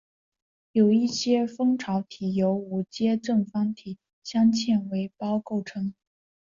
[0.71, 5.93] 有一些蜂巢体由五阶正方形镶嵌为胞构成